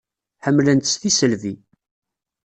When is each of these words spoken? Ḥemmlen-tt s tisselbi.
Ḥemmlen-tt 0.45 0.91
s 0.93 0.95
tisselbi. 1.01 1.53